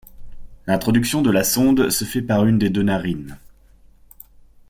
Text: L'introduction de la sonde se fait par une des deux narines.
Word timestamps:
L'introduction 0.65 1.21
de 1.21 1.29
la 1.29 1.43
sonde 1.43 1.91
se 1.91 2.05
fait 2.05 2.23
par 2.23 2.47
une 2.47 2.57
des 2.57 2.71
deux 2.71 2.81
narines. 2.81 3.37